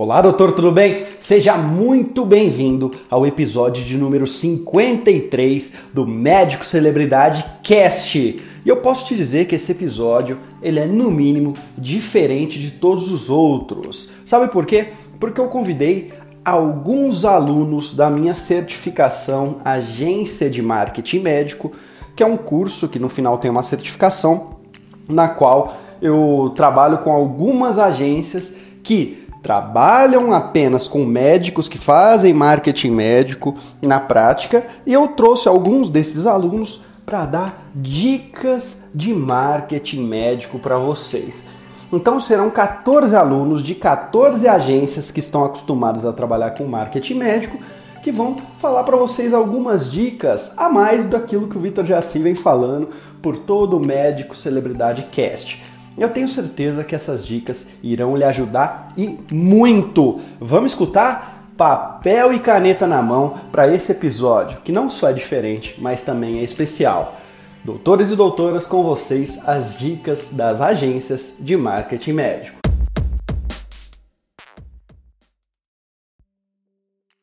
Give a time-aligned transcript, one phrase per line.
[0.00, 1.06] Olá, doutor, tudo bem?
[1.18, 8.16] Seja muito bem-vindo ao episódio de número 53 do Médico Celebridade Cast.
[8.16, 13.10] E eu posso te dizer que esse episódio, ele é no mínimo diferente de todos
[13.10, 14.10] os outros.
[14.24, 14.90] Sabe por quê?
[15.18, 16.12] Porque eu convidei
[16.44, 21.72] alguns alunos da minha certificação Agência de Marketing Médico,
[22.14, 24.60] que é um curso que no final tem uma certificação
[25.08, 32.90] na qual eu trabalho com algumas agências que trabalham apenas com médicos que fazem marketing
[32.90, 40.58] médico na prática e eu trouxe alguns desses alunos para dar dicas de marketing médico
[40.58, 41.46] para vocês.
[41.90, 47.58] Então serão 14 alunos de 14 agências que estão acostumados a trabalhar com marketing médico
[48.02, 52.34] que vão falar para vocês algumas dicas a mais daquilo que o Vitor Jaci vem
[52.34, 52.90] falando
[53.22, 55.77] por todo o Médico Celebridade Cast.
[55.98, 60.20] Eu tenho certeza que essas dicas irão lhe ajudar e muito.
[60.40, 61.52] Vamos escutar?
[61.56, 66.38] Papel e caneta na mão para esse episódio, que não só é diferente, mas também
[66.38, 67.16] é especial.
[67.64, 72.57] Doutores e doutoras, com vocês as dicas das agências de marketing médico.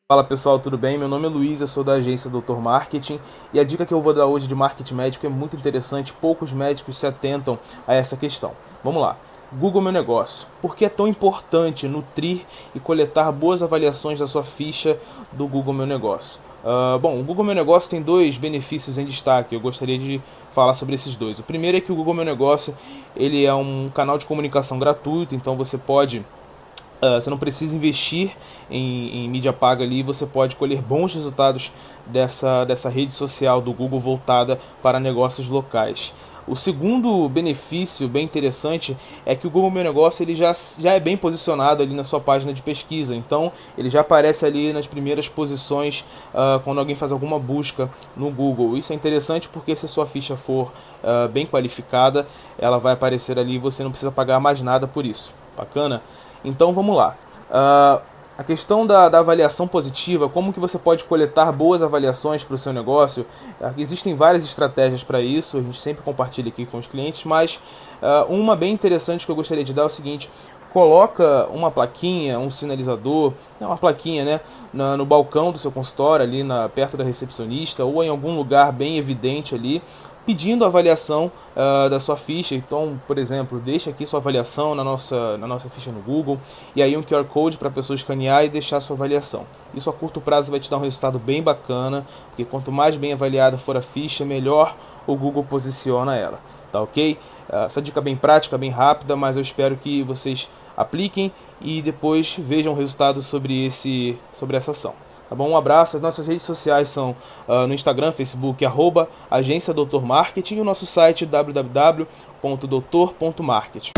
[0.08, 0.96] Fala pessoal, tudo bem?
[0.96, 3.18] Meu nome é Luiz, eu sou da agência Doutor Marketing
[3.52, 6.52] e a dica que eu vou dar hoje de marketing médico é muito interessante, poucos
[6.52, 8.52] médicos se atentam a essa questão.
[8.84, 9.16] Vamos lá.
[9.52, 10.46] Google Meu Negócio.
[10.62, 14.96] Por que é tão importante nutrir e coletar boas avaliações da sua ficha
[15.32, 16.40] do Google Meu Negócio?
[16.62, 19.56] Uh, bom, o Google Meu Negócio tem dois benefícios em destaque.
[19.56, 21.40] Eu gostaria de falar sobre esses dois.
[21.40, 22.76] O primeiro é que o Google Meu Negócio
[23.16, 26.24] ele é um canal de comunicação gratuito, então você pode
[27.00, 28.34] Uh, você não precisa investir
[28.70, 31.70] em, em, mídia paga ali, você pode colher bons resultados
[32.06, 36.12] dessa, dessa rede social do Google voltada para negócios locais.
[36.48, 41.00] O segundo benefício bem interessante é que o Google Meu Negócio ele já, já é
[41.00, 45.28] bem posicionado ali na sua página de pesquisa, então ele já aparece ali nas primeiras
[45.28, 48.76] posições uh, quando alguém faz alguma busca no Google.
[48.76, 52.24] Isso é interessante porque se sua ficha for uh, bem qualificada,
[52.56, 55.34] ela vai aparecer ali e você não precisa pagar mais nada por isso.
[55.56, 56.00] Bacana?
[56.44, 57.14] Então vamos lá.
[57.50, 58.02] Uh,
[58.38, 62.58] a questão da, da, avaliação positiva, como que você pode coletar boas avaliações para o
[62.58, 63.24] seu negócio,
[63.78, 67.58] existem várias estratégias para isso, a gente sempre compartilha aqui com os clientes, mas
[68.02, 70.28] uh, uma bem interessante que eu gostaria de dar é o seguinte,
[70.70, 74.40] coloca uma plaquinha, um sinalizador, uma plaquinha né,
[74.74, 78.70] no, no balcão do seu consultório, ali na, perto da recepcionista, ou em algum lugar
[78.70, 79.82] bem evidente ali,
[80.26, 82.56] pedindo avaliação uh, da sua ficha.
[82.56, 86.38] Então, por exemplo, deixa aqui sua avaliação na nossa, na nossa ficha no Google
[86.74, 89.46] e aí um QR Code para a pessoa escanear e deixar sua avaliação.
[89.72, 93.12] Isso a curto prazo vai te dar um resultado bem bacana, porque quanto mais bem
[93.12, 94.74] avaliada for a ficha, melhor
[95.06, 96.40] o Google posiciona ela.
[96.72, 97.16] Tá ok?
[97.48, 102.36] Uh, essa dica bem prática, bem rápida, mas eu espero que vocês apliquem e depois
[102.36, 105.05] vejam o resultado sobre, esse, sobre essa ação.
[105.28, 105.50] Tá bom?
[105.50, 105.96] Um abraço.
[105.96, 107.16] As nossas redes sociais são
[107.48, 113.92] uh, no Instagram, Facebook, arroba Agência Doutor Marketing e o nosso site www.doutor.marketing.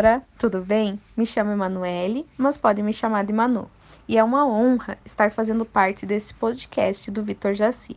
[0.00, 1.00] Ora, tudo bem?
[1.16, 3.70] Me chamo Emanuele, mas podem me chamar de Manu.
[4.08, 7.96] E é uma honra estar fazendo parte desse podcast do Vitor Jaci.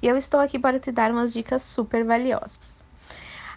[0.00, 2.82] E eu estou aqui para te dar umas dicas super valiosas.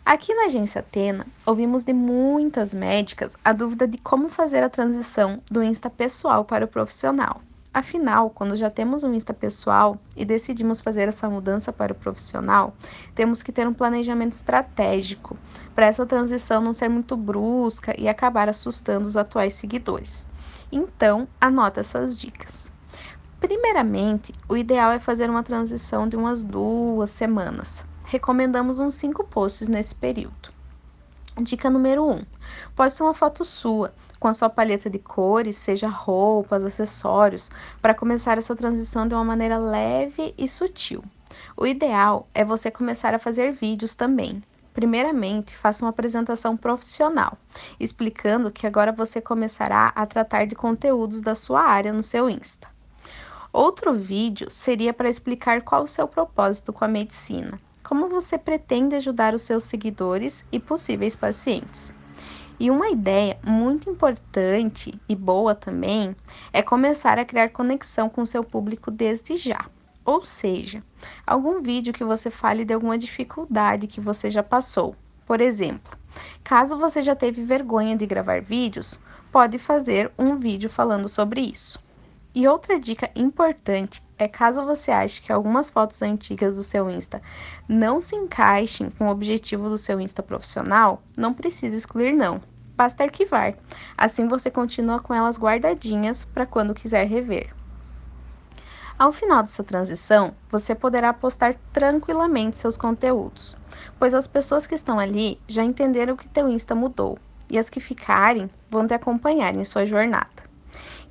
[0.04, 5.40] Aqui na agência Atena, ouvimos de muitas médicas a dúvida de como fazer a transição
[5.50, 7.42] do Insta pessoal para o profissional.
[7.74, 12.76] Afinal, quando já temos um Insta pessoal e decidimos fazer essa mudança para o profissional,
[13.16, 15.38] temos que ter um planejamento estratégico
[15.74, 20.28] para essa transição não ser muito brusca e acabar assustando os atuais seguidores.
[20.70, 22.70] Então, anota essas dicas.
[23.40, 27.86] Primeiramente, o ideal é fazer uma transição de umas duas semanas.
[28.04, 30.52] Recomendamos uns cinco posts nesse período.
[31.42, 32.12] Dica número 1.
[32.12, 32.26] Um,
[32.76, 37.50] poste uma foto sua, com a sua paleta de cores, seja roupas, acessórios,
[37.82, 41.04] para começar essa transição de uma maneira leve e sutil.
[41.58, 44.44] O ideal é você começar a fazer vídeos também.
[44.76, 47.36] Primeiramente, faça uma apresentação profissional,
[47.80, 52.68] explicando que agora você começará a tratar de conteúdos da sua área no seu Insta.
[53.52, 58.96] Outro vídeo seria para explicar qual o seu propósito com a medicina, como você pretende
[58.96, 61.92] ajudar os seus seguidores e possíveis pacientes.
[62.62, 66.16] E uma ideia muito importante e boa também
[66.54, 69.66] é começar a criar conexão com seu público desde já.
[70.06, 70.84] Ou seja,
[71.26, 74.96] algum vídeo que você fale de alguma dificuldade que você já passou.
[75.26, 75.98] Por exemplo,
[76.44, 79.00] caso você já teve vergonha de gravar vídeos,
[79.32, 81.80] pode fazer um vídeo falando sobre isso.
[82.36, 87.20] E outra dica importante é caso você ache que algumas fotos antigas do seu Insta
[87.68, 92.40] não se encaixem com o objetivo do seu Insta profissional, não precisa excluir não.
[92.78, 93.56] basta arquivar.
[93.98, 97.50] Assim você continua com elas guardadinhas para quando quiser rever.
[98.98, 103.58] Ao final dessa transição, você poderá postar tranquilamente seus conteúdos,
[103.98, 107.18] pois as pessoas que estão ali já entenderam que teu Insta mudou
[107.50, 110.51] e as que ficarem vão te acompanhar em sua jornada.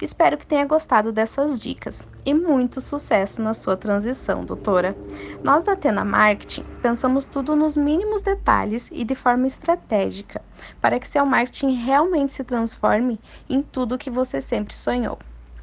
[0.00, 4.96] Espero que tenha gostado dessas dicas e muito sucesso na sua transição, doutora.
[5.44, 10.40] Nós da Atena Marketing pensamos tudo nos mínimos detalhes e de forma estratégica
[10.80, 15.18] para que seu marketing realmente se transforme em tudo o que você sempre sonhou.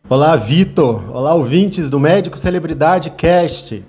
[0.10, 1.10] Olá, Vitor!
[1.12, 3.86] Olá, ouvintes do Médico Celebridade Cast.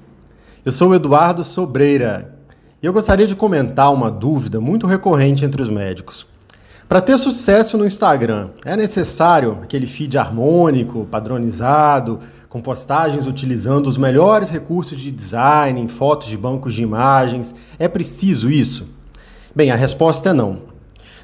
[0.65, 2.39] Eu sou o Eduardo Sobreira
[2.81, 6.25] e eu gostaria de comentar uma dúvida muito recorrente entre os médicos.
[6.89, 13.99] Para ter sucesso no Instagram, é necessário aquele feed harmônico, padronizado, com postagens utilizando os
[13.99, 17.53] melhores recursos de design, fotos de bancos de imagens?
[17.77, 18.87] É preciso isso?
[19.55, 20.61] Bem, a resposta é não.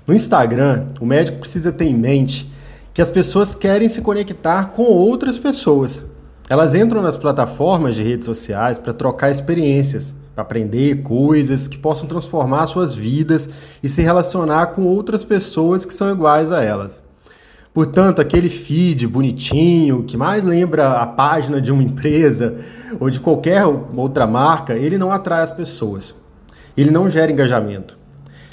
[0.04, 2.50] No Instagram, o médico precisa ter em mente
[2.92, 6.04] que as pessoas querem se conectar com outras pessoas.
[6.48, 12.08] Elas entram nas plataformas de redes sociais para trocar experiências, para aprender coisas que possam
[12.08, 13.48] transformar suas vidas
[13.82, 17.02] e se relacionar com outras pessoas que são iguais a elas.
[17.72, 22.56] Portanto, aquele feed bonitinho, que mais lembra a página de uma empresa
[22.98, 26.12] ou de qualquer outra marca, ele não atrai as pessoas.
[26.76, 27.96] Ele não gera engajamento.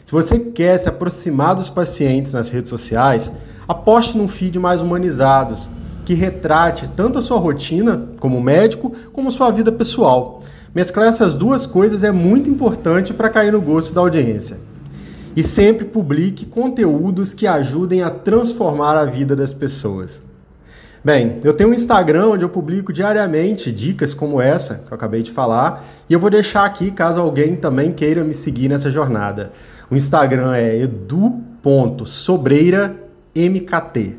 [0.06, 3.34] Se você quer se aproximar dos pacientes nas redes sociais,
[3.68, 5.70] aposte num feed mais humanizados,
[6.06, 10.42] que retrate tanto a sua rotina como médico, como sua vida pessoal.
[10.74, 14.58] Mesclar essas duas coisas é muito importante para cair no gosto da audiência.
[15.36, 20.22] E sempre publique conteúdos que ajudem a transformar a vida das pessoas.
[21.04, 25.22] Bem, eu tenho um Instagram onde eu publico diariamente dicas como essa que eu acabei
[25.22, 29.52] de falar, e eu vou deixar aqui caso alguém também queira me seguir nessa jornada.
[29.92, 33.07] O Instagram é edu.sobreira.com
[33.38, 34.16] MKT.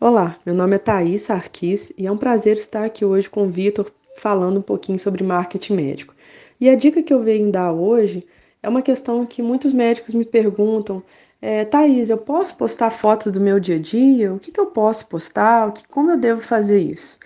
[0.00, 3.50] Olá, meu nome é Thaís Sarkis e é um prazer estar aqui hoje com o
[3.50, 6.14] Vitor falando um pouquinho sobre marketing médico.
[6.58, 8.26] E a dica que eu venho dar hoje
[8.62, 11.02] é uma questão que muitos médicos me perguntam.
[11.42, 14.32] É, Thaís, eu posso postar fotos do meu dia a dia?
[14.32, 15.74] O que, que eu posso postar?
[15.90, 17.18] Como eu devo fazer isso?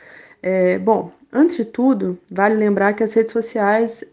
[0.42, 4.04] É, bom, antes de tudo, vale lembrar que as redes sociais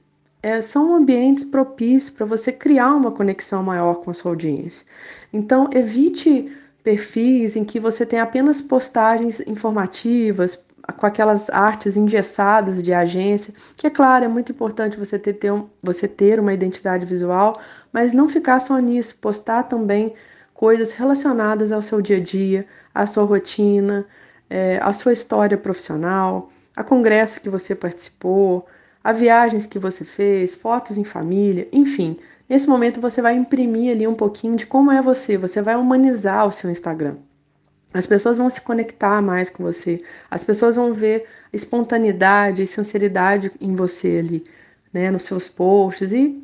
[0.43, 4.85] é, são ambientes propícios para você criar uma conexão maior com a sua audiência.
[5.31, 6.51] Então, evite
[6.83, 10.59] perfis em que você tem apenas postagens informativas,
[10.97, 15.51] com aquelas artes engessadas de agência, que é claro, é muito importante você ter, ter
[15.51, 17.59] um, você ter uma identidade visual,
[17.93, 20.13] mas não ficar só nisso, postar também
[20.53, 24.05] coisas relacionadas ao seu dia a dia, à sua rotina,
[24.49, 28.67] é, à sua história profissional, a congresso que você participou,
[29.03, 32.17] a viagens que você fez, fotos em família, enfim.
[32.47, 36.47] Nesse momento você vai imprimir ali um pouquinho de como é você, você vai humanizar
[36.47, 37.15] o seu Instagram.
[37.93, 43.51] As pessoas vão se conectar mais com você, as pessoas vão ver espontaneidade e sinceridade
[43.59, 44.45] em você ali,
[44.93, 46.41] né, nos seus posts e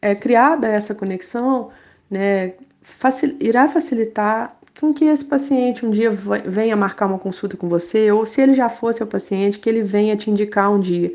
[0.00, 1.70] é criada essa conexão,
[2.10, 7.68] né, facil irá facilitar com que esse paciente um dia venha marcar uma consulta com
[7.68, 11.12] você, ou se ele já fosse o paciente, que ele venha te indicar um dia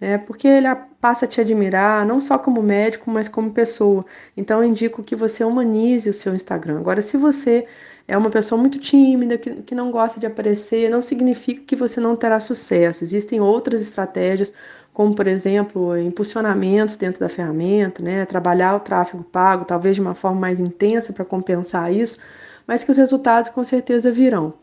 [0.00, 0.18] né?
[0.18, 0.66] Porque ele
[1.00, 4.04] passa a te admirar, não só como médico, mas como pessoa.
[4.36, 6.78] Então, eu indico que você humanize o seu Instagram.
[6.78, 7.66] Agora, se você
[8.08, 12.00] é uma pessoa muito tímida, que, que não gosta de aparecer, não significa que você
[12.00, 13.04] não terá sucesso.
[13.04, 14.52] Existem outras estratégias,
[14.92, 18.24] como, por exemplo, impulsionamentos dentro da ferramenta, né?
[18.26, 22.18] Trabalhar o tráfego pago, talvez de uma forma mais intensa para compensar isso,
[22.66, 24.54] mas que os resultados com certeza virão.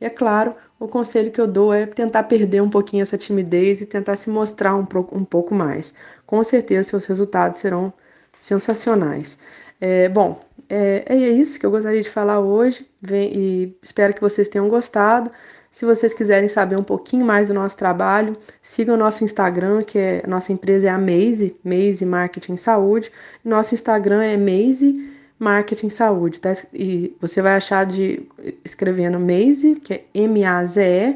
[0.00, 3.80] E é claro, o conselho que eu dou é tentar perder um pouquinho essa timidez
[3.80, 5.94] e tentar se mostrar um, um pouco mais.
[6.26, 7.92] Com certeza, seus resultados serão
[8.38, 9.38] sensacionais.
[9.80, 14.20] É, bom, é, é, isso que eu gostaria de falar hoje Vem, e espero que
[14.20, 15.30] vocês tenham gostado.
[15.70, 19.98] Se vocês quiserem saber um pouquinho mais do nosso trabalho, sigam o nosso Instagram, que
[19.98, 23.12] é nossa empresa é a Maze, Maze Marketing Saúde.
[23.44, 26.50] Nosso Instagram é Maze Marketing Saúde, tá?
[26.72, 28.22] E você vai achar de
[28.64, 31.14] escrevendo Maze, que é M-A-Z-E,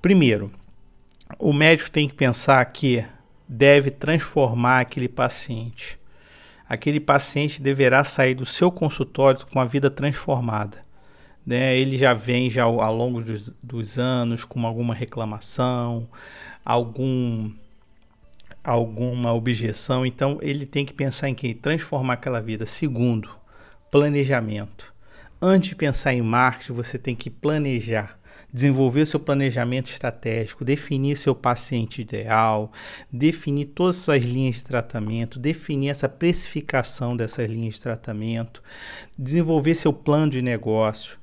[0.00, 0.50] Primeiro,
[1.38, 3.04] o médico tem que pensar que
[3.48, 5.98] deve transformar aquele paciente.
[6.68, 10.78] Aquele paciente deverá sair do seu consultório com a vida transformada.
[11.46, 11.76] Né?
[11.76, 16.08] Ele já vem já ao, ao longo dos, dos anos com alguma reclamação,
[16.64, 17.50] algum
[18.62, 22.64] alguma objeção, então ele tem que pensar em que transformar aquela vida.
[22.64, 23.28] Segundo,
[23.90, 24.93] planejamento.
[25.46, 28.18] Antes de pensar em marketing, você tem que planejar,
[28.50, 32.72] desenvolver seu planejamento estratégico, definir seu paciente ideal,
[33.12, 38.62] definir todas as suas linhas de tratamento, definir essa precificação dessas linhas de tratamento,
[39.18, 41.18] desenvolver seu plano de negócio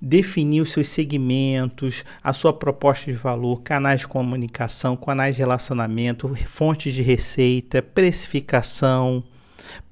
[0.00, 6.34] definir os seus segmentos, a sua proposta de valor, canais de comunicação, canais de relacionamento,
[6.46, 9.22] fontes de receita, precificação,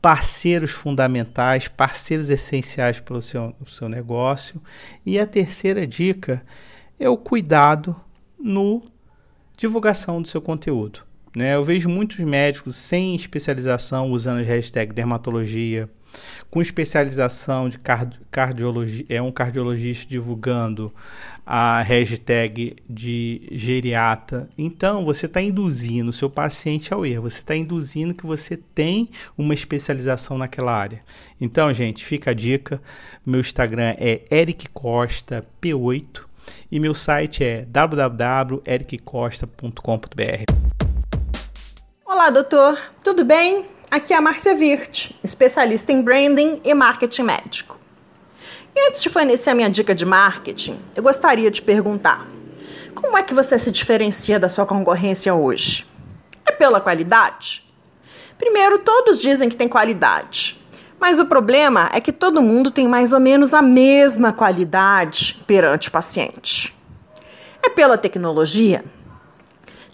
[0.01, 4.61] parceiros fundamentais, parceiros essenciais para o seu, seu negócio.
[5.05, 6.43] E a terceira dica
[6.99, 7.95] é o cuidado
[8.39, 8.83] no
[9.57, 11.01] divulgação do seu conteúdo.
[11.37, 11.55] Né?
[11.55, 15.89] Eu vejo muitos médicos sem especialização usando a hashtag dermatologia,
[16.51, 20.93] com especialização de cardi cardiologia, é um cardiologista divulgando
[21.47, 24.49] a hashtag de geriata.
[24.57, 29.09] Então, você está induzindo o seu paciente ao erro, você está induzindo que você tem
[29.37, 31.03] uma especialização naquela área.
[31.41, 32.81] Então, gente, fica a dica.
[33.25, 36.23] Meu Instagram é Eric Costa P8
[36.71, 40.45] e meu site é www.ericcosta.com.br.
[42.05, 43.67] Olá, doutor, tudo bem?
[43.93, 47.79] Aqui é a Márcia Virt, especialista em branding e marketing médico.
[48.75, 52.27] E antes de fornecer a minha dica de marketing, eu gostaria de perguntar:
[52.95, 55.87] como é que você se diferencia da sua concorrência hoje?
[56.47, 57.71] É pela qualidade?
[58.39, 60.59] Primeiro, todos dizem que tem qualidade,
[60.99, 65.91] mas o problema é que todo mundo tem mais ou menos a mesma qualidade perante
[65.91, 66.75] o paciente.
[67.63, 68.87] É pela tecnologia?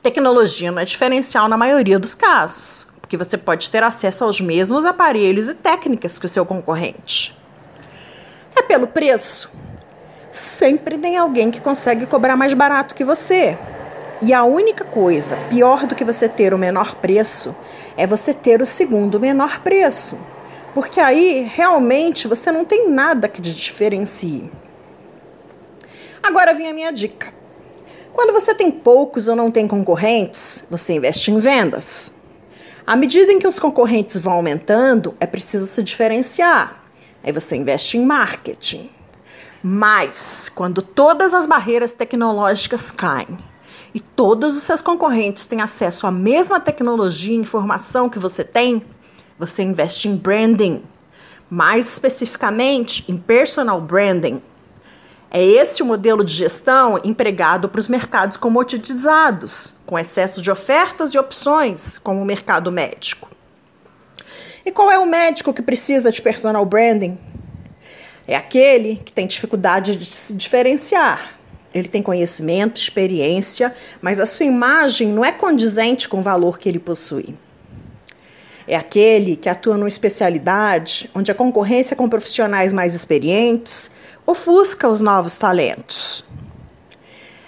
[0.00, 4.84] Tecnologia não é diferencial na maioria dos casos porque você pode ter acesso aos mesmos
[4.84, 7.34] aparelhos e técnicas que o seu concorrente.
[8.54, 9.50] É pelo preço?
[10.30, 13.58] Sempre tem alguém que consegue cobrar mais barato que você.
[14.20, 17.56] E a única coisa pior do que você ter o menor preço
[17.96, 20.18] é você ter o segundo menor preço.
[20.74, 24.52] Porque aí realmente você não tem nada que te diferencie.
[26.22, 27.32] Agora vem a minha dica.
[28.12, 32.12] Quando você tem poucos ou não tem concorrentes, você investe em vendas.
[32.88, 36.80] À medida em que os concorrentes vão aumentando, é preciso se diferenciar.
[37.22, 38.88] Aí você investe em marketing.
[39.62, 43.38] Mas, quando todas as barreiras tecnológicas caem
[43.92, 48.82] e todos os seus concorrentes têm acesso à mesma tecnologia e informação que você tem,
[49.38, 50.82] você investe em branding.
[51.50, 54.40] Mais especificamente, em personal branding.
[55.30, 61.12] É esse o modelo de gestão empregado para os mercados comoditizados, com excesso de ofertas
[61.12, 63.28] e opções, como o mercado médico.
[64.64, 67.18] E qual é o médico que precisa de personal branding?
[68.26, 71.38] É aquele que tem dificuldade de se diferenciar.
[71.74, 76.68] Ele tem conhecimento, experiência, mas a sua imagem não é condizente com o valor que
[76.68, 77.34] ele possui.
[78.70, 83.90] É aquele que atua numa especialidade onde a concorrência com profissionais mais experientes
[84.26, 86.22] ofusca os novos talentos.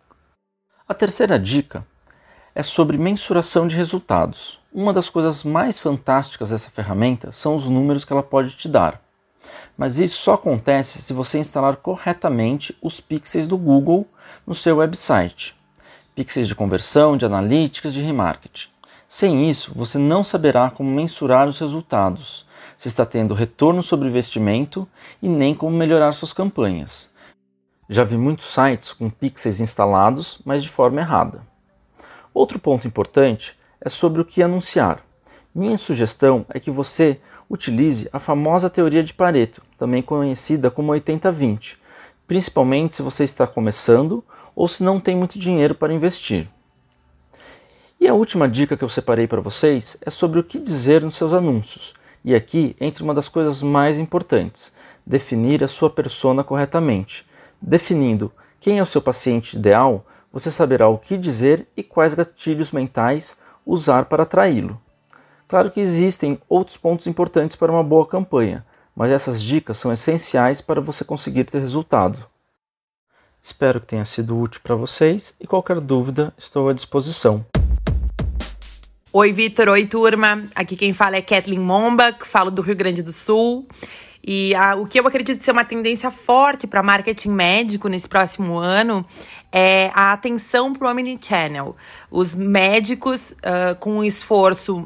[0.87, 1.85] A terceira dica
[2.53, 4.59] é sobre mensuração de resultados.
[4.71, 9.01] Uma das coisas mais fantásticas dessa ferramenta são os números que ela pode te dar.
[9.77, 14.07] Mas isso só acontece se você instalar corretamente os pixels do Google
[14.45, 15.55] no seu website.
[16.13, 18.69] Pixels de conversão, de analíticas, de remarketing.
[19.15, 22.45] Sem isso, você não saberá como mensurar os resultados,
[22.77, 24.85] se está tendo retorno sobre investimento
[25.21, 27.09] e nem como melhorar suas campanhas.
[27.87, 31.47] Já vi muitos sites com pixels instalados, mas de forma errada.
[32.33, 35.01] Outro ponto importante é sobre o que anunciar.
[35.55, 37.17] Minha sugestão é que você
[37.49, 41.77] utilize a famosa teoria de Pareto, também conhecida como 80-20,
[42.27, 44.21] principalmente se você está começando
[44.53, 46.49] ou se não tem muito dinheiro para investir.
[48.05, 51.15] E a última dica que eu separei para vocês é sobre o que dizer nos
[51.15, 51.95] seus anúncios.
[52.23, 54.71] E aqui entra uma das coisas mais importantes:
[55.03, 57.25] definir a sua persona corretamente
[57.59, 62.71] Definindo quem é o seu paciente ideal, você saberá o que dizer e quais gatilhos
[62.71, 64.79] mentais usar para atraí-lo.
[65.47, 68.63] Claro que existem outros pontos importantes para uma boa campanha,
[68.95, 72.19] mas essas dicas são essenciais para você conseguir ter resultado.
[73.41, 77.43] Espero que tenha sido útil para vocês e qualquer dúvida estou à disposição.
[79.17, 79.69] Oi, Vitor.
[79.69, 80.43] Oi, turma.
[80.53, 83.65] Aqui quem fala é Kathleen Momba, falo do Rio Grande do Sul.
[84.21, 88.57] E a, o que eu acredito ser uma tendência forte para marketing médico nesse próximo
[88.57, 89.05] ano
[89.53, 91.77] é a atenção para o omnichannel.
[92.11, 94.85] Os médicos, uh, com um esforço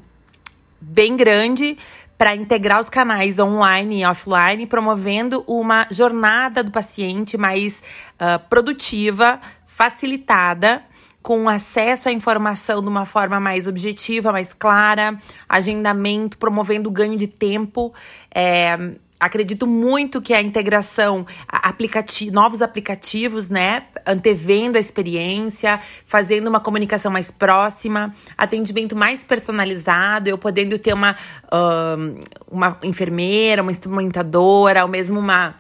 [0.80, 1.76] bem grande
[2.16, 7.82] para integrar os canais online e offline, promovendo uma jornada do paciente mais
[8.22, 10.84] uh, produtiva, facilitada
[11.22, 17.28] com acesso à informação de uma forma mais objetiva, mais clara, agendamento, promovendo ganho de
[17.28, 17.94] tempo.
[18.34, 18.78] É,
[19.20, 27.12] acredito muito que a integração, aplicati novos aplicativos, né, antevendo a experiência, fazendo uma comunicação
[27.12, 32.18] mais próxima, atendimento mais personalizado, eu podendo ter uma, uh,
[32.50, 35.59] uma enfermeira, uma instrumentadora, ou mesmo uma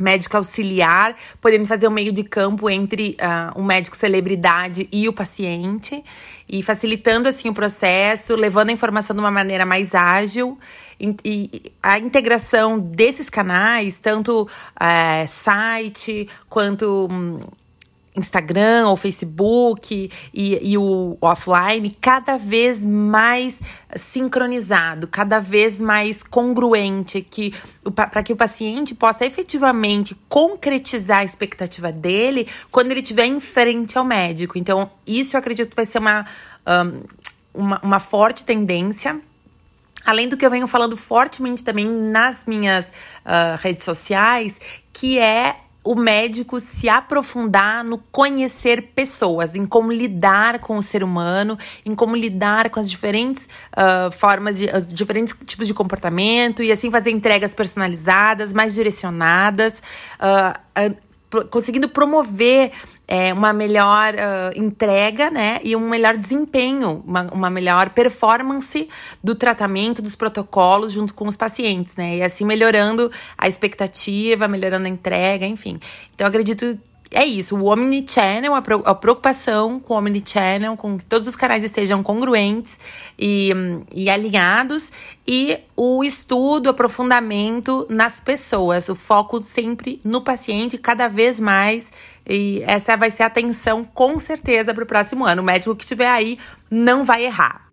[0.00, 5.12] médica auxiliar, podendo fazer um meio de campo entre uh, um médico celebridade e o
[5.12, 6.02] paciente,
[6.48, 10.58] e facilitando assim o processo, levando a informação de uma maneira mais ágil.
[10.98, 17.40] E, e a integração desses canais, tanto uh, site quanto um,
[18.14, 23.60] Instagram ou Facebook e, e o offline cada vez mais
[23.94, 27.54] sincronizado, cada vez mais congruente, que
[27.94, 33.96] para que o paciente possa efetivamente concretizar a expectativa dele quando ele estiver em frente
[33.96, 34.58] ao médico.
[34.58, 36.26] Então, isso eu acredito que vai ser uma,
[36.66, 37.02] um,
[37.54, 39.20] uma, uma forte tendência.
[40.04, 44.58] Além do que eu venho falando fortemente também nas minhas uh, redes sociais,
[44.92, 51.02] que é o médico se aprofundar no conhecer pessoas, em como lidar com o ser
[51.02, 56.62] humano, em como lidar com as diferentes uh, formas, de, os diferentes tipos de comportamento
[56.62, 59.82] e assim fazer entregas personalizadas, mais direcionadas.
[60.18, 61.09] Uh,
[61.50, 62.72] conseguindo promover
[63.06, 68.88] é, uma melhor uh, entrega, né, e um melhor desempenho, uma, uma, melhor performance
[69.22, 74.86] do tratamento, dos protocolos junto com os pacientes, né, e assim melhorando a expectativa, melhorando
[74.86, 75.78] a entrega, enfim.
[76.14, 76.78] Então, acredito
[77.12, 82.04] é isso, o Omnichannel, a preocupação com o Omnichannel, com que todos os canais estejam
[82.04, 82.78] congruentes
[83.18, 83.50] e,
[83.92, 84.92] e alinhados,
[85.26, 91.90] e o estudo, o aprofundamento nas pessoas, o foco sempre no paciente, cada vez mais.
[92.24, 95.42] E essa vai ser a atenção, com certeza, para o próximo ano.
[95.42, 96.38] O médico que estiver aí
[96.70, 97.68] não vai errar.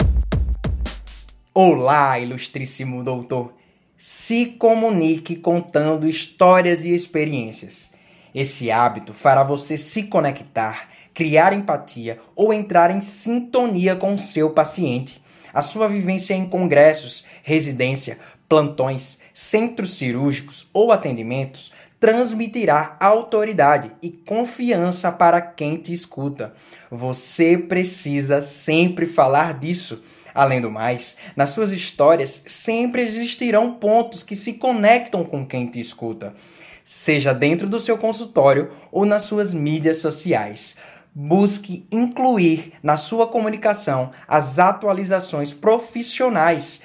[1.54, 3.54] Olá, ilustríssimo doutor.
[3.96, 7.97] Se comunique contando histórias e experiências.
[8.40, 14.52] Esse hábito fará você se conectar, criar empatia ou entrar em sintonia com o seu
[14.52, 15.20] paciente.
[15.52, 25.12] A sua vivência em congressos, residência, plantões, centros cirúrgicos ou atendimentos transmitirá autoridade e confiança
[25.12, 26.54] para quem te escuta.
[26.92, 30.04] Você precisa sempre falar disso.
[30.32, 35.80] Além do mais, nas suas histórias sempre existirão pontos que se conectam com quem te
[35.80, 36.36] escuta
[36.88, 40.78] seja dentro do seu consultório ou nas suas mídias sociais.
[41.20, 46.84] busque incluir na sua comunicação as atualizações profissionais,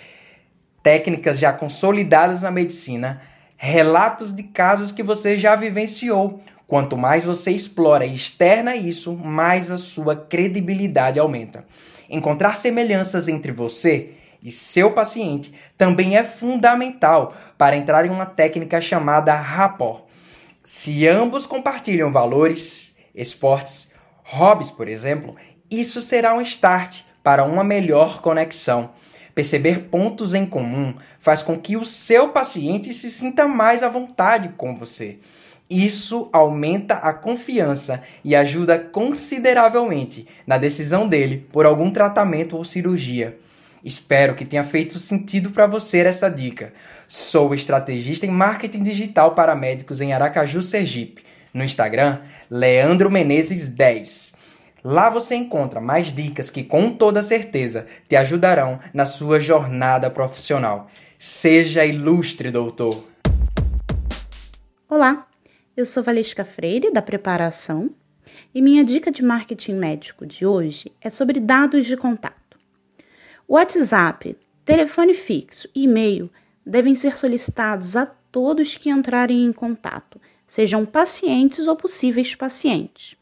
[0.82, 3.20] técnicas já consolidadas na medicina,
[3.58, 6.42] relatos de casos que você já vivenciou.
[6.66, 11.66] Quanto mais você explora e externa isso, mais a sua credibilidade aumenta.
[12.08, 18.80] Encontrar semelhanças entre você e seu paciente também é fundamental para entrar em uma técnica
[18.80, 20.04] chamada rapport.
[20.64, 23.92] Se ambos compartilham valores, esportes,
[24.24, 25.36] hobbies, por exemplo,
[25.70, 28.90] isso será um start para uma melhor conexão.
[29.34, 34.50] Perceber pontos em comum faz com que o seu paciente se sinta mais à vontade
[34.56, 35.18] com você.
[35.70, 43.38] Isso aumenta a confiança e ajuda consideravelmente na decisão dele por algum tratamento ou cirurgia.
[43.84, 46.72] Espero que tenha feito sentido para você essa dica.
[47.08, 51.24] Sou estrategista em marketing digital para médicos em Aracaju, Sergipe.
[51.52, 54.36] No Instagram, Leandro Menezes 10.
[54.84, 60.88] Lá você encontra mais dicas que com toda certeza te ajudarão na sua jornada profissional.
[61.18, 63.04] Seja ilustre, doutor.
[64.88, 65.26] Olá,
[65.76, 67.90] eu sou Valesca Freire da Preparação
[68.54, 72.41] e minha dica de marketing médico de hoje é sobre dados de contato.
[73.54, 74.34] WhatsApp,
[74.64, 76.30] telefone fixo e e-mail
[76.64, 83.14] devem ser solicitados a todos que entrarem em contato, sejam pacientes ou possíveis pacientes.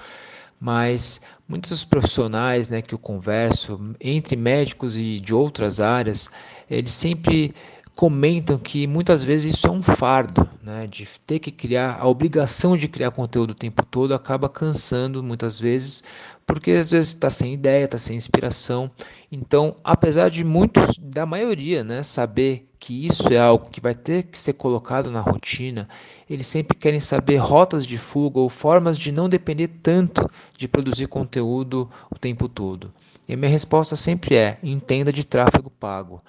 [0.60, 6.30] Mas muitos profissionais né, que eu converso, entre médicos e de outras áreas,
[6.70, 7.54] eles sempre
[8.00, 12.78] comentam que muitas vezes isso é um fardo, né, de ter que criar, a obrigação
[12.78, 16.02] de criar conteúdo o tempo todo acaba cansando muitas vezes,
[16.48, 18.90] porque às vezes está sem ideia, está sem inspiração.
[19.30, 24.24] Então, apesar de muitos, da maioria, né, saber que isso é algo que vai ter
[24.24, 25.86] que ser colocado na rotina,
[26.30, 30.26] eles sempre querem saber rotas de fuga ou formas de não depender tanto
[30.58, 32.94] de produzir conteúdo o tempo todo.
[33.28, 36.24] E a minha resposta sempre é: entenda de tráfego pago.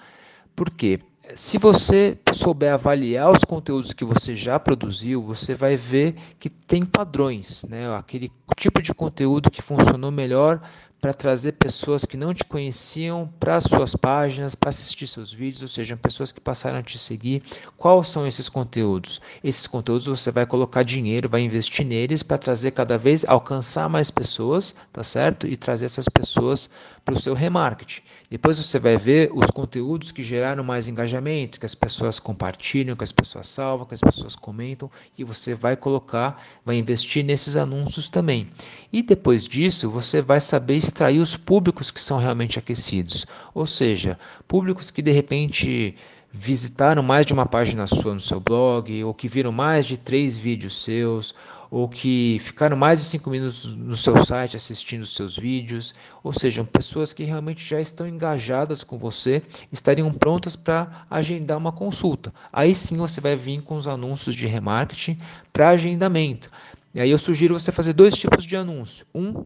[0.53, 0.99] Por quê?
[1.35, 6.85] Se você souber avaliar os conteúdos que você já produziu, você vai ver que tem
[6.85, 7.95] padrões, né?
[7.95, 10.61] Aquele tipo de conteúdo que funcionou melhor
[11.01, 15.67] para trazer pessoas que não te conheciam para suas páginas, para assistir seus vídeos, ou
[15.67, 17.41] seja, pessoas que passaram a te seguir.
[17.75, 19.19] Quais são esses conteúdos?
[19.43, 24.11] Esses conteúdos você vai colocar dinheiro, vai investir neles para trazer cada vez, alcançar mais
[24.11, 25.47] pessoas, tá certo?
[25.47, 26.69] E trazer essas pessoas
[27.03, 28.03] para o seu remarketing.
[28.31, 33.03] Depois você vai ver os conteúdos que geraram mais engajamento, que as pessoas compartilham, que
[33.03, 38.07] as pessoas salvam, que as pessoas comentam, e você vai colocar, vai investir nesses anúncios
[38.07, 38.47] também.
[38.89, 44.17] E depois disso, você vai saber extrair os públicos que são realmente aquecidos, ou seja,
[44.47, 45.93] públicos que de repente
[46.31, 50.37] visitaram mais de uma página sua no seu blog, ou que viram mais de três
[50.37, 51.35] vídeos seus,
[51.71, 56.33] ou que ficaram mais de cinco minutos no seu site assistindo os seus vídeos, ou
[56.33, 62.33] sejam pessoas que realmente já estão engajadas com você, estariam prontas para agendar uma consulta.
[62.51, 65.17] Aí sim você vai vir com os anúncios de remarketing
[65.53, 66.51] para agendamento.
[66.93, 69.05] E aí eu sugiro você fazer dois tipos de anúncio.
[69.15, 69.45] Um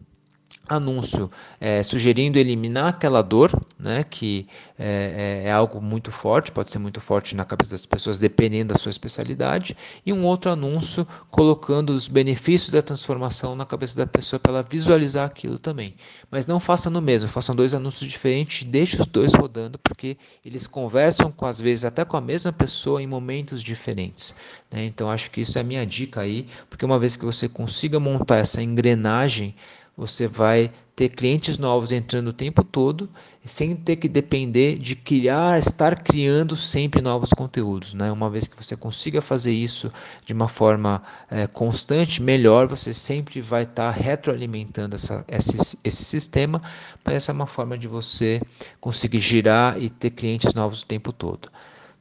[0.68, 4.46] anúncio é, sugerindo eliminar aquela dor, né, que
[4.78, 8.74] é, é, é, algo muito forte, pode ser muito forte na cabeça das pessoas, dependendo
[8.74, 14.06] da sua especialidade, e um outro anúncio colocando os benefícios da transformação na cabeça da
[14.06, 15.94] pessoa para ela visualizar aquilo também.
[16.30, 20.66] Mas não faça no mesmo, façam dois anúncios diferentes, deixe os dois rodando, porque eles
[20.66, 24.34] conversam com às vezes até com a mesma pessoa em momentos diferentes.
[24.70, 24.84] Né?
[24.84, 27.98] Então acho que isso é a minha dica aí, porque uma vez que você consiga
[27.98, 29.54] montar essa engrenagem
[29.96, 33.08] você vai ter clientes novos entrando o tempo todo,
[33.44, 37.94] sem ter que depender de criar, estar criando sempre novos conteúdos.
[37.94, 38.10] Né?
[38.10, 39.92] Uma vez que você consiga fazer isso
[40.24, 46.60] de uma forma é, constante, melhor, você sempre vai estar retroalimentando essa, esse, esse sistema,
[47.04, 48.40] mas essa é uma forma de você
[48.80, 51.50] conseguir girar e ter clientes novos o tempo todo.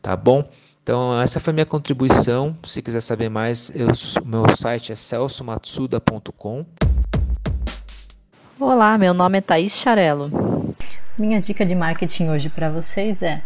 [0.01, 0.49] Tá bom?
[0.81, 2.55] Então, essa foi minha contribuição.
[2.63, 3.87] Se quiser saber mais, eu,
[4.23, 6.63] meu site é celsomatsuda.com.
[8.57, 10.31] Olá, meu nome é Thaís Charello.
[11.17, 13.41] Minha dica de marketing hoje para vocês é: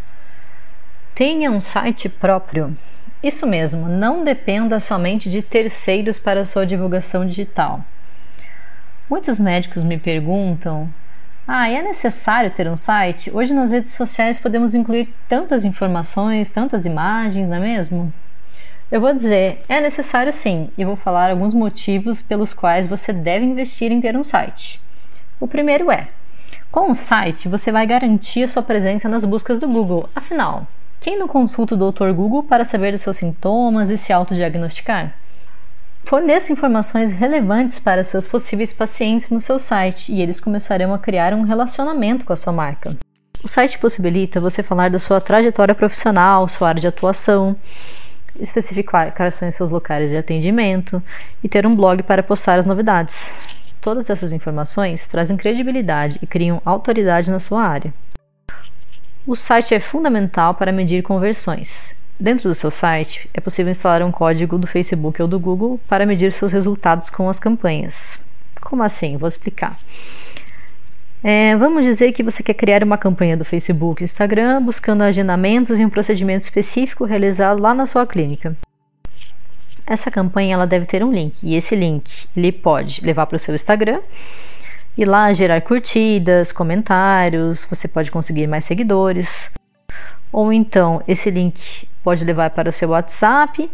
[1.16, 2.78] tenha um site próprio.
[3.24, 7.84] Isso mesmo, não dependa somente de terceiros para sua divulgação digital.
[9.10, 10.88] Muitos médicos me perguntam:
[11.48, 13.32] ah, é necessário ter um site?
[13.34, 18.14] Hoje nas redes sociais podemos incluir tantas informações, tantas imagens, não é mesmo?
[18.92, 23.44] Eu vou dizer, é necessário sim, e vou falar alguns motivos pelos quais você deve
[23.44, 24.80] investir em ter um site.
[25.40, 26.10] O primeiro é:
[26.72, 30.08] com o site você vai garantir a sua presença nas buscas do Google.
[30.16, 30.68] Afinal,
[31.00, 32.12] quem não consulta o Dr.
[32.12, 35.16] Google para saber dos seus sintomas e se autodiagnosticar?
[36.04, 41.34] Forneça informações relevantes para seus possíveis pacientes no seu site e eles começarão a criar
[41.34, 42.98] um relacionamento com a sua marca.
[43.44, 47.56] O site possibilita você falar da sua trajetória profissional, sua área de atuação,
[48.40, 51.02] especificar quais são seus locais de atendimento
[51.44, 53.59] e ter um blog para postar as novidades.
[53.82, 57.94] Todas essas informações trazem credibilidade e criam autoridade na sua área.
[59.26, 61.96] O site é fundamental para medir conversões.
[62.20, 66.06] Dentro do seu site, é possível instalar um código do Facebook ou do Google para
[66.06, 68.20] medir seus resultados com as campanhas.
[68.60, 69.16] Como assim?
[69.16, 69.80] Vou explicar.
[71.24, 75.80] É, vamos dizer que você quer criar uma campanha do Facebook e Instagram buscando agendamentos
[75.80, 78.56] e um procedimento específico realizado lá na sua clínica.
[79.90, 83.40] Essa campanha ela deve ter um link e esse link ele pode levar para o
[83.40, 84.00] seu Instagram
[84.96, 89.50] e lá gerar curtidas, comentários, você pode conseguir mais seguidores.
[90.32, 93.68] Ou então esse link pode levar para o seu WhatsApp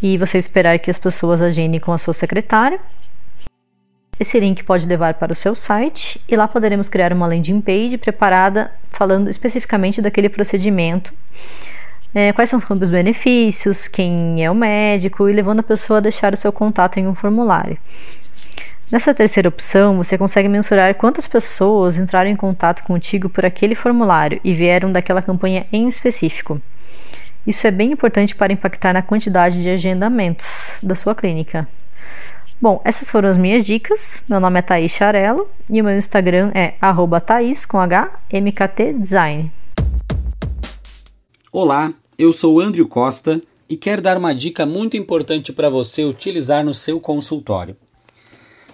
[0.00, 2.78] e você esperar que as pessoas agendem com a sua secretária.
[4.20, 7.98] Esse link pode levar para o seu site e lá poderemos criar uma landing page
[7.98, 11.12] preparada falando especificamente daquele procedimento
[12.14, 16.32] é, quais são os benefícios, quem é o médico e levando a pessoa a deixar
[16.32, 17.78] o seu contato em um formulário.
[18.90, 24.40] Nessa terceira opção, você consegue mensurar quantas pessoas entraram em contato contigo por aquele formulário
[24.42, 26.60] e vieram daquela campanha em específico.
[27.46, 31.68] Isso é bem importante para impactar na quantidade de agendamentos da sua clínica.
[32.60, 34.22] Bom, essas foram as minhas dicas.
[34.28, 36.74] Meu nome é Thaís Charello e o meu Instagram é
[37.24, 39.52] Thaís com H, MKT Design.
[41.60, 46.64] Olá, eu sou Andrew Costa e quero dar uma dica muito importante para você utilizar
[46.64, 47.76] no seu consultório.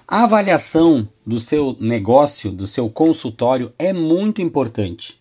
[0.07, 5.19] A avaliação do seu negócio, do seu consultório é muito importante.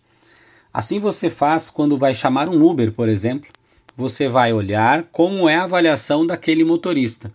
[0.74, 3.48] Assim você faz quando vai chamar um Uber, por exemplo.
[3.96, 7.32] Você vai olhar como é a avaliação daquele motorista.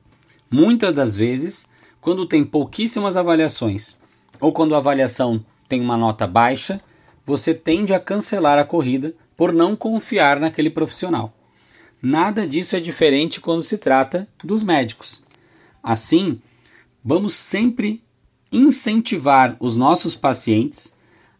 [0.47, 1.65] Muitas das vezes,
[1.99, 3.97] quando tem pouquíssimas avaliações
[4.39, 6.79] ou quando a avaliação tem uma nota baixa,
[7.25, 11.33] você tende a cancelar a corrida por não confiar naquele profissional.
[12.01, 15.23] Nada disso é diferente quando se trata dos médicos.
[15.81, 16.41] Assim,
[17.01, 18.03] vamos sempre
[18.51, 20.93] incentivar os nossos pacientes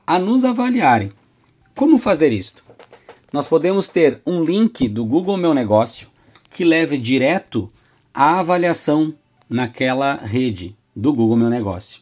[0.08, 1.12] a nos avaliarem.
[1.76, 2.64] Como fazer isto?
[3.34, 6.08] Nós podemos ter um link do Google Meu Negócio
[6.50, 7.70] que leve direto
[8.14, 9.14] à avaliação
[9.50, 12.00] naquela rede do Google Meu Negócio.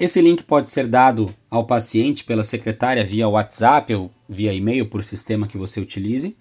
[0.00, 5.02] Esse link pode ser dado ao paciente pela secretária via WhatsApp ou via e-mail por
[5.02, 6.36] sistema que você utilize,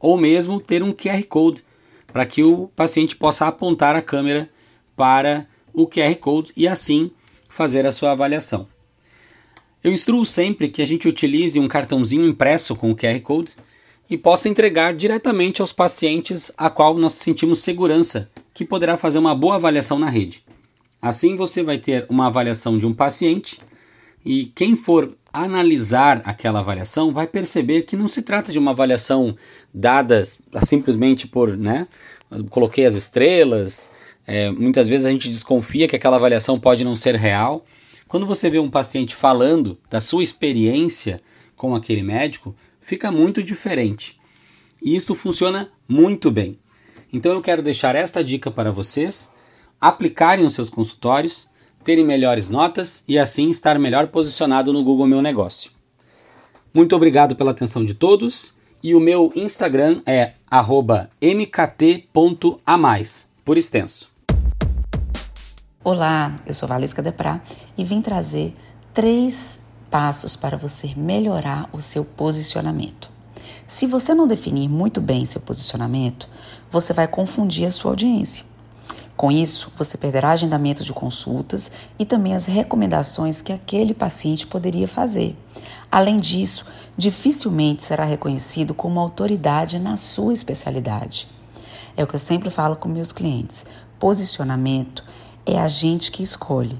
[0.00, 1.62] ou mesmo ter um QR Code
[2.06, 4.48] para que o paciente possa apontar a câmera
[4.96, 7.10] para o QR Code e assim
[7.50, 8.66] fazer a sua avaliação.
[9.84, 13.52] Eu instruo sempre que a gente utilize um cartãozinho impresso com o QR Code
[14.08, 19.34] e possa entregar diretamente aos pacientes a qual nós sentimos segurança que poderá fazer uma
[19.34, 20.45] boa avaliação na rede.
[21.00, 23.58] Assim você vai ter uma avaliação de um paciente
[24.24, 29.36] e quem for analisar aquela avaliação vai perceber que não se trata de uma avaliação
[29.72, 30.24] dada
[30.64, 31.86] simplesmente por, né,
[32.50, 33.90] coloquei as estrelas.
[34.26, 37.64] É, muitas vezes a gente desconfia que aquela avaliação pode não ser real.
[38.08, 41.20] Quando você vê um paciente falando da sua experiência
[41.54, 44.18] com aquele médico, fica muito diferente.
[44.82, 46.58] E isso funciona muito bem.
[47.12, 49.30] Então eu quero deixar esta dica para vocês
[49.80, 51.48] aplicarem os seus consultórios,
[51.84, 55.70] terem melhores notas e assim estar melhor posicionado no Google Meu Negócio.
[56.74, 60.32] Muito obrigado pela atenção de todos e o meu Instagram é
[61.22, 64.10] mkt.amais, por extenso.
[65.82, 67.40] Olá, eu sou Valesca Deprá
[67.78, 68.52] e vim trazer
[68.92, 69.60] três
[69.90, 73.10] passos para você melhorar o seu posicionamento.
[73.66, 76.28] Se você não definir muito bem seu posicionamento,
[76.70, 78.44] você vai confundir a sua audiência.
[79.16, 84.86] Com isso, você perderá agendamento de consultas e também as recomendações que aquele paciente poderia
[84.86, 85.34] fazer.
[85.90, 91.26] Além disso, dificilmente será reconhecido como autoridade na sua especialidade.
[91.96, 93.64] É o que eu sempre falo com meus clientes:
[93.98, 95.02] posicionamento
[95.46, 96.78] é a gente que escolhe.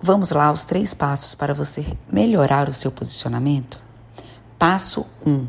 [0.00, 3.78] Vamos lá, os três passos para você melhorar o seu posicionamento?
[4.58, 5.30] Passo 1.
[5.30, 5.48] Um,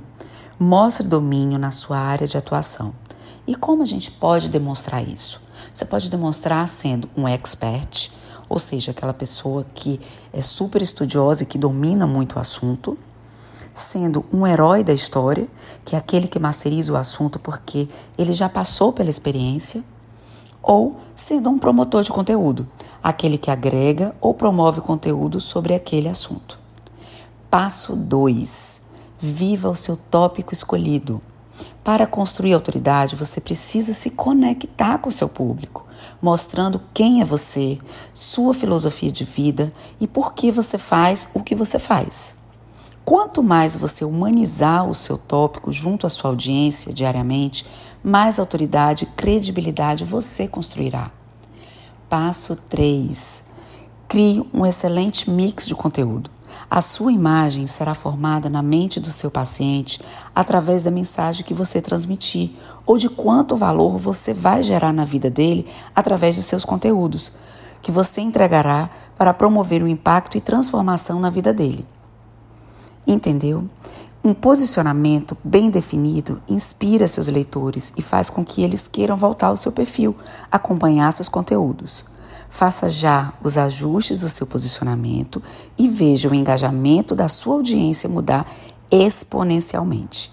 [0.59, 2.93] mostre domínio na sua área de atuação.
[3.47, 5.39] E como a gente pode demonstrar isso?
[5.73, 8.11] Você pode demonstrar sendo um expert,
[8.47, 9.99] ou seja, aquela pessoa que
[10.33, 12.97] é super estudiosa e que domina muito o assunto,
[13.73, 15.47] sendo um herói da história,
[15.85, 19.83] que é aquele que masteriza o assunto porque ele já passou pela experiência
[20.61, 22.67] ou sendo um promotor de conteúdo,
[23.01, 26.59] aquele que agrega ou promove conteúdo sobre aquele assunto.
[27.49, 28.81] Passo 2.
[29.17, 31.21] Viva o seu tópico escolhido.
[31.83, 35.87] Para construir autoridade, você precisa se conectar com seu público,
[36.21, 37.77] mostrando quem é você,
[38.13, 42.35] sua filosofia de vida e por que você faz o que você faz.
[43.05, 47.65] Quanto mais você humanizar o seu tópico junto à sua audiência diariamente,
[48.03, 51.11] mais autoridade e credibilidade você construirá.
[52.07, 53.43] Passo 3.
[54.07, 56.29] Crie um excelente mix de conteúdo.
[56.67, 59.99] A sua imagem será formada na mente do seu paciente
[60.33, 62.51] através da mensagem que você transmitir
[62.85, 67.31] ou de quanto valor você vai gerar na vida dele através dos seus conteúdos,
[67.81, 71.85] que você entregará para promover o impacto e transformação na vida dele.
[73.05, 73.65] Entendeu?
[74.23, 79.55] Um posicionamento bem definido inspira seus leitores e faz com que eles queiram voltar ao
[79.55, 80.15] seu perfil,
[80.51, 82.05] acompanhar seus conteúdos.
[82.49, 85.41] Faça já os ajustes do seu posicionamento
[85.77, 88.45] e veja o engajamento da sua audiência mudar
[88.91, 90.31] exponencialmente.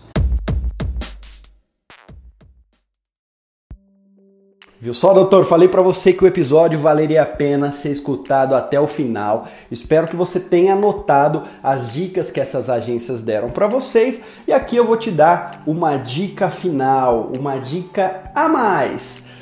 [4.78, 5.44] Viu só, doutor?
[5.46, 9.48] Falei para você que o episódio valeria a pena ser escutado até o final.
[9.70, 14.76] Espero que você tenha anotado as dicas que essas agências deram para vocês e aqui
[14.76, 19.35] eu vou te dar uma dica final, uma dica a mais.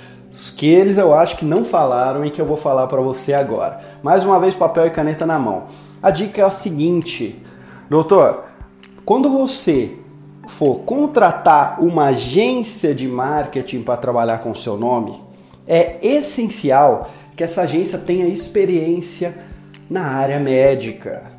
[0.57, 3.81] Que eles eu acho que não falaram e que eu vou falar para você agora.
[4.03, 5.67] Mais uma vez, papel e caneta na mão.
[6.03, 7.41] A dica é a seguinte,
[7.89, 8.45] doutor:
[9.05, 9.97] quando você
[10.49, 15.23] for contratar uma agência de marketing para trabalhar com seu nome,
[15.67, 19.45] é essencial que essa agência tenha experiência
[19.89, 21.33] na área médica.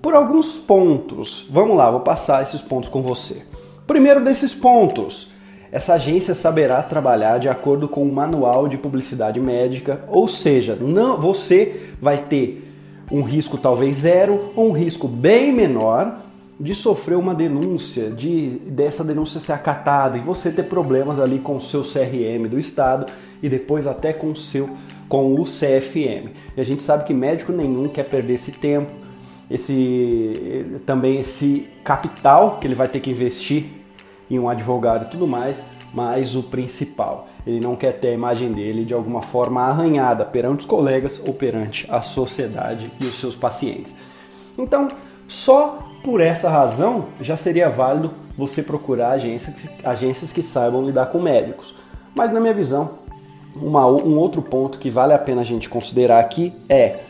[0.00, 3.44] Por alguns pontos, vamos lá, vou passar esses pontos com você.
[3.86, 5.31] Primeiro desses pontos,
[5.72, 11.18] essa agência saberá trabalhar de acordo com o manual de publicidade médica, ou seja, não,
[11.18, 12.70] você vai ter
[13.10, 16.20] um risco talvez zero ou um risco bem menor
[16.60, 21.56] de sofrer uma denúncia, de dessa denúncia ser acatada e você ter problemas ali com
[21.56, 23.06] o seu CRM do estado
[23.42, 24.68] e depois até com o seu
[25.08, 26.30] com o CFM.
[26.56, 28.92] E a gente sabe que médico nenhum quer perder esse tempo,
[29.50, 33.81] esse também esse capital que ele vai ter que investir
[34.30, 38.52] em um advogado e tudo mais, mas o principal, ele não quer ter a imagem
[38.52, 43.36] dele de alguma forma arranhada perante os colegas ou perante a sociedade e os seus
[43.36, 43.96] pacientes.
[44.56, 44.88] Então,
[45.28, 51.20] só por essa razão, já seria válido você procurar agências, agências que saibam lidar com
[51.20, 51.74] médicos.
[52.14, 52.98] Mas na minha visão,
[53.54, 57.00] uma, um outro ponto que vale a pena a gente considerar aqui é,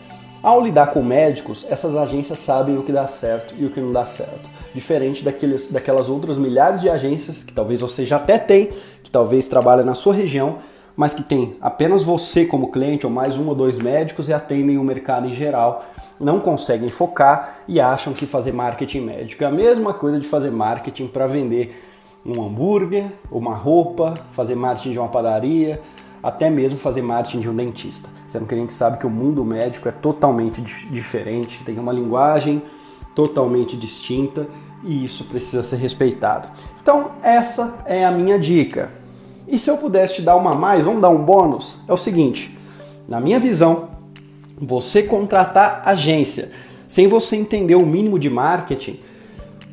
[0.42, 3.92] ao lidar com médicos, essas agências sabem o que dá certo e o que não
[3.92, 4.50] dá certo.
[4.74, 8.70] Diferente daqueles, daquelas outras milhares de agências que talvez você já até tem,
[9.02, 10.58] que talvez trabalha na sua região,
[10.96, 14.78] mas que tem apenas você como cliente ou mais um ou dois médicos e atendem
[14.78, 15.84] o mercado em geral
[16.22, 20.50] não conseguem focar e acham que fazer marketing médico é a mesma coisa de fazer
[20.50, 21.82] marketing para vender
[22.24, 25.80] um hambúrguer, uma roupa, fazer marketing de uma padaria,
[26.22, 28.08] até mesmo fazer marketing de um dentista.
[28.28, 32.62] Sendo que a gente sabe que o mundo médico é totalmente diferente, tem uma linguagem
[33.14, 34.46] totalmente distinta
[34.84, 36.48] e isso precisa ser respeitado.
[36.80, 38.90] Então, essa é a minha dica.
[39.46, 41.80] E se eu pudesse te dar uma mais, vamos dar um bônus?
[41.88, 42.56] É o seguinte:
[43.08, 43.90] na minha visão,
[44.56, 46.52] você contratar agência
[46.86, 49.00] sem você entender o mínimo de marketing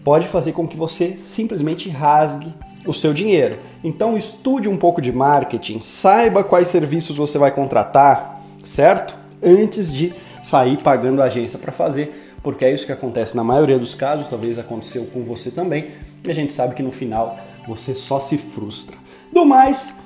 [0.03, 2.53] pode fazer com que você simplesmente rasgue
[2.85, 3.59] o seu dinheiro.
[3.83, 9.15] Então estude um pouco de marketing, saiba quais serviços você vai contratar, certo?
[9.41, 10.13] Antes de
[10.43, 14.27] sair pagando a agência para fazer, porque é isso que acontece na maioria dos casos,
[14.27, 15.91] talvez aconteceu com você também,
[16.23, 18.97] e a gente sabe que no final você só se frustra.
[19.31, 19.99] Do mais,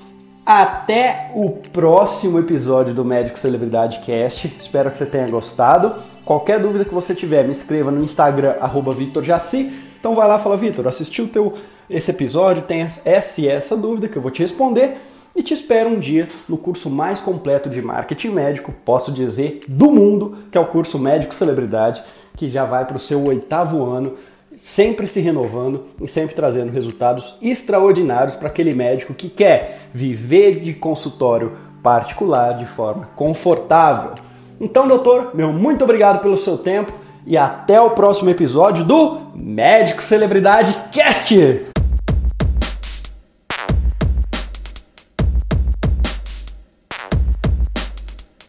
[0.45, 4.53] Até o próximo episódio do Médico Celebridade Cast.
[4.59, 5.95] Espero que você tenha gostado.
[6.25, 8.55] Qualquer dúvida que você tiver, me escreva no Instagram,
[8.93, 9.71] VitorJaci.
[9.97, 11.53] Então vai lá e fala, Vitor, assistiu teu,
[11.89, 14.95] esse episódio, tem essa e essa dúvida que eu vou te responder
[15.35, 19.91] e te espero um dia no curso mais completo de marketing médico, posso dizer, do
[19.91, 22.03] mundo, que é o curso Médico Celebridade,
[22.37, 24.15] que já vai para o seu oitavo ano
[24.55, 30.73] sempre se renovando e sempre trazendo resultados extraordinários para aquele médico que quer viver de
[30.73, 34.11] consultório particular de forma confortável.
[34.59, 36.93] Então, doutor, meu muito obrigado pelo seu tempo
[37.25, 41.72] e até o próximo episódio do Médico Celebridade Cast.